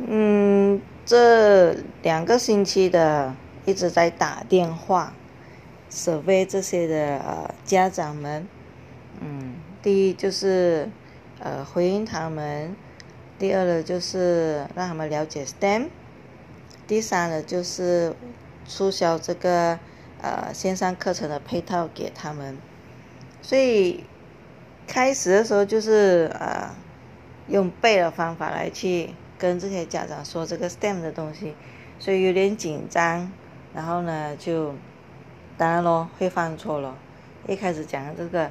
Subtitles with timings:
[0.00, 3.34] 嗯，这两个星期的
[3.66, 5.12] 一直在打电话
[5.90, 8.46] ，survey 这些的呃家长们，
[9.20, 10.88] 嗯，第一就是
[11.40, 12.76] 呃回应他们，
[13.40, 15.88] 第二呢就是让他们了解 STEM，
[16.86, 18.14] 第三呢就是
[18.64, 19.80] 促销这个
[20.22, 22.56] 呃线上课程的配套给他们，
[23.42, 24.04] 所以
[24.86, 26.72] 开始的时候就是呃
[27.48, 29.10] 用背的方法来去。
[29.38, 31.54] 跟这些家长说这个 STEM 的东西，
[32.00, 33.30] 所以有点紧张，
[33.72, 34.74] 然后呢就，
[35.56, 36.94] 当然咯会犯错咯，
[37.46, 38.50] 一开始讲这个，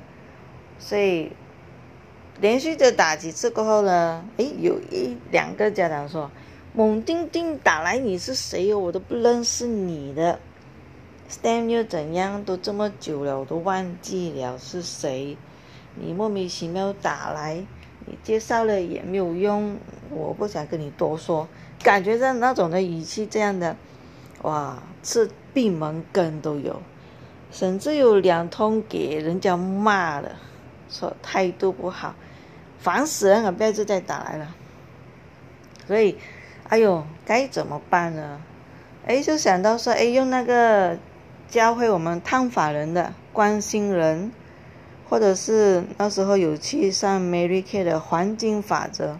[0.79, 1.33] 所以
[2.39, 6.31] 连续的打几次过后呢，诶，有一两个家长说，
[6.73, 10.39] 猛丁丁打来你是谁哦，我都不认识你的
[11.29, 15.35] ，STEM 又怎样，都这么久了我都忘记了是谁，
[15.95, 17.65] 你莫名其妙打来。
[18.09, 19.77] 你介绍了也没有用，
[20.11, 21.47] 我不想跟你多说。
[21.83, 23.75] 感觉上那种的语气，这样的，
[24.41, 26.81] 哇，是闭门羹都有，
[27.51, 30.31] 甚至有两通给人家骂了，
[30.89, 32.15] 说态度不好，
[32.79, 34.55] 烦死人了，不要再打来了。
[35.87, 36.17] 所以，
[36.67, 38.41] 哎呦，该怎么办呢？
[39.05, 40.97] 哎，就想到说，哎，用那个
[41.47, 44.31] 教会我们烫法人的关心人。
[45.09, 49.17] 或者是那时候有去上 Mary Kay 的黄金法则，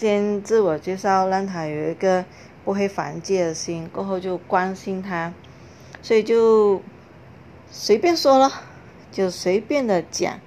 [0.00, 2.24] 先自我介绍，让他有一个
[2.64, 5.34] 不会反击的心，过后就关心他，
[6.00, 6.80] 所以就
[7.70, 8.50] 随便说了，
[9.12, 10.40] 就随便的讲，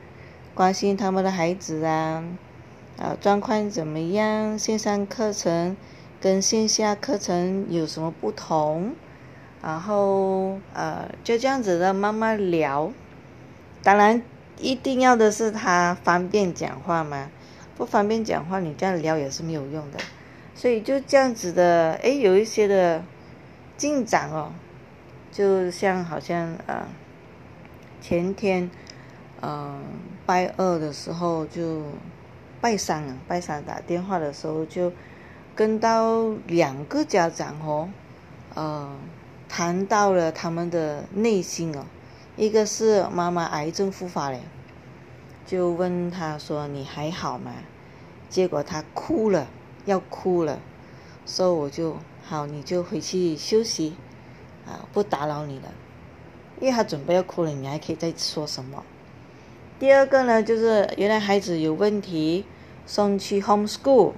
[0.56, 2.23] 关心他们的孩子啊，
[2.98, 5.78] 啊状况怎么样，线上课程
[6.20, 8.95] 跟线下课程有什么不同，
[9.62, 12.92] 然后呃就这样子的慢慢聊。
[13.84, 14.23] 当然，
[14.58, 17.30] 一定要的是他方便讲话嘛，
[17.76, 20.00] 不方便讲话，你这样聊也是没有用的。
[20.56, 23.04] 所以就这样子的，哎，有一些的
[23.76, 24.52] 进展哦，
[25.32, 26.86] 就像好像呃，
[28.00, 28.70] 前天，
[29.42, 29.82] 嗯，
[30.26, 31.82] 拜二的时候就
[32.62, 34.94] 拜三啊，拜三打电话的时候就
[35.56, 37.89] 跟到两个家长哦，
[38.54, 38.95] 呃，
[39.50, 41.83] 谈到了他们的内心哦。
[42.36, 44.39] 一个是妈妈癌症复发了，
[45.45, 47.52] 就问他说：“你还好吗？”
[48.30, 49.48] 结果他哭了，
[49.86, 50.59] 要哭了，
[51.26, 53.95] 说我就好，你就回去休息，
[54.65, 55.71] 啊，不打扰你了。
[56.59, 58.83] 因为他准备要哭了，你还可以再说什么？
[59.80, 62.45] 第二个呢，就是原来孩子有问题，
[62.86, 64.14] 送去 home school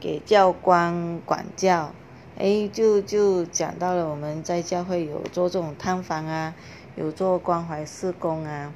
[0.00, 1.92] 给教官管教，
[2.38, 6.54] 哎，就就讲到了我们在教会有做这种探访啊。
[6.96, 8.72] 有做关怀施工啊，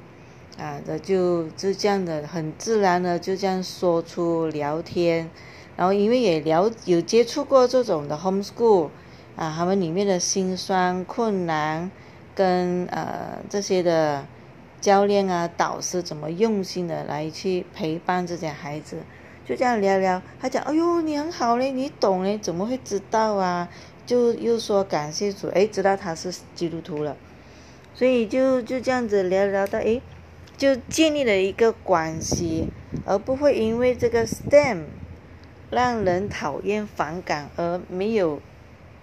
[0.59, 5.29] 啊的就就这样的很自然的就这样说出聊天，
[5.75, 8.89] 然后因为也聊有接触过这种的 homeschool，
[9.35, 11.89] 啊他们里面的辛酸困难，
[12.35, 14.25] 跟呃这些的
[14.81, 18.97] 教练啊导师怎么用心的来去陪伴这些孩子，
[19.45, 23.69] 就这样聊聊，他讲哎呦你很好嘞，你懂嘞，怎么会知道啊？
[24.05, 27.15] 就又说感谢主，哎知道他是基督徒了。
[27.93, 30.01] 所以就就这样子聊聊到，诶，
[30.59, 32.67] 就建立了一个关系，
[33.05, 34.83] 而不会因为这个 STEM
[35.71, 38.41] 让人讨厌反感而没有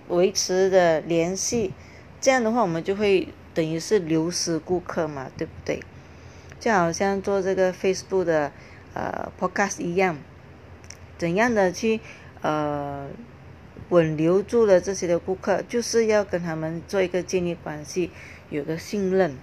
[0.08, 1.72] 维持的联系。
[2.20, 5.82] 这样的话，我们就会等于是流失顾客嘛，对不对？
[6.60, 8.52] 就好像做这个 Facebook 的
[8.92, 10.18] 呃 Podcast 一样，
[11.16, 12.00] 怎样的去
[12.42, 13.08] 呃
[13.88, 18.10] 稳留住了这些的顾客，就是要跟他们做一个建立关系。
[18.50, 19.36] 有个信任，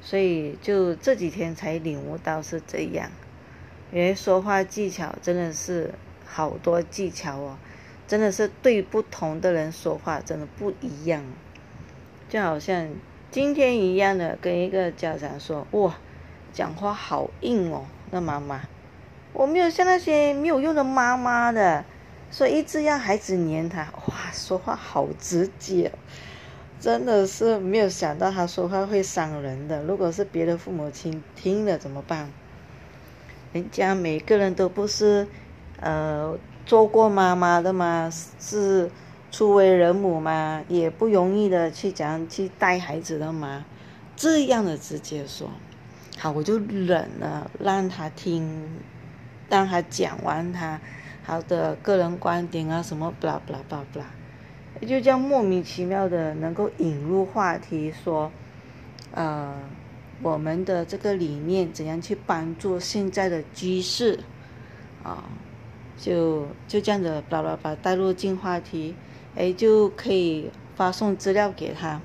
[0.00, 3.10] 所以就这几天才领悟到是这样。
[3.92, 5.92] 因为说话技巧真的是
[6.24, 7.56] 好多技巧哦，
[8.06, 11.24] 真的是对不同的人说话真的不一样。
[12.28, 12.88] 就好像
[13.32, 15.98] 今天一样的跟一个家长说，哇，
[16.52, 18.60] 讲话好硬哦，那妈妈，
[19.32, 21.84] 我没有像那些没有用的妈妈的，
[22.30, 25.90] 所以一直要孩子黏他，哇，说话好直接。
[26.80, 29.82] 真的是没有想到他说话会伤人的。
[29.82, 32.30] 如果是别的父母亲听了怎么办？
[33.52, 35.26] 人家每个人都不是，
[35.80, 38.90] 呃，做过妈妈的嘛，是
[39.30, 43.66] 初为人母嘛，也不容易的去讲去带孩子的嘛。
[44.16, 45.50] 这样的直接说，
[46.16, 48.80] 好，我就忍了，让他听，
[49.48, 50.80] 让他讲完他
[51.24, 54.19] 好的个人观点啊，什么，blah blah blah blah。
[54.86, 58.32] 就这样莫名其妙的能够引入话题，说，
[59.12, 59.54] 呃，
[60.22, 64.18] 我们的这个理念怎样去帮助现在的居士，
[65.02, 65.24] 啊，
[65.98, 68.94] 就就这样子叭叭叭带入进话题，
[69.36, 72.00] 哎，就可以发送资料给他。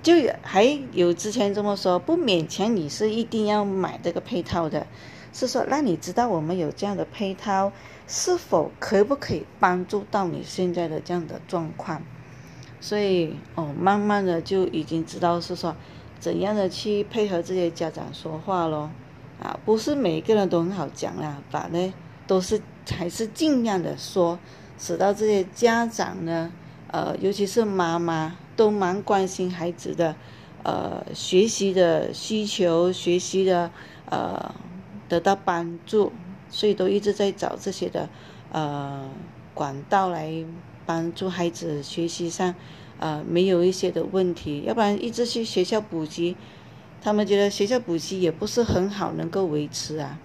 [0.00, 4.86] 就还有之前这么说，不勉强你是一定要买这个配套的，
[5.32, 7.72] 是说让你知道我们有这样的配套，
[8.06, 12.02] 是否可不可以帮助到你现在的这样的状况。
[12.80, 15.74] 所以哦，慢慢的就已经知道是说
[16.18, 18.90] 怎样的去配合这些家长说话咯。
[19.40, 21.92] 啊，不是每个人都很好讲啦，反正
[22.26, 22.60] 都是
[22.90, 24.38] 还是尽量的说，
[24.78, 26.52] 使到这些家长呢，
[26.90, 28.36] 呃，尤其是妈妈。
[28.58, 30.16] 都蛮关心孩子的，
[30.64, 33.70] 呃，学习的需求，学习的，
[34.10, 34.52] 呃，
[35.08, 36.12] 得到帮助，
[36.48, 38.08] 所以都一直在找这些的，
[38.52, 39.08] 呃，
[39.54, 40.44] 管道来
[40.84, 42.54] 帮助孩子学习上，
[42.98, 46.36] 呃，没有一些的问题，要不然一直去学校补习，
[47.00, 50.18] 他们觉得学校补习也不是很好能够维持啊，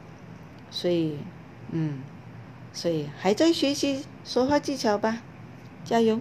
[0.70, 1.18] 所以，
[1.72, 2.02] 嗯，
[2.72, 5.22] 所以还在学习说话技巧吧，
[5.84, 6.20] 加油。